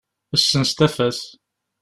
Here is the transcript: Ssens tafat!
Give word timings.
Ssens 0.41 0.71
tafat! 0.77 1.19